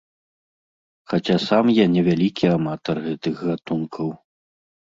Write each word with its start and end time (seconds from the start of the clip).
Хаця 1.13 1.35
сам 1.49 1.65
я 1.75 1.85
не 1.93 2.01
вялікі 2.09 2.45
аматар 2.57 3.05
гэтых 3.07 3.35
гатункаў. 3.53 4.07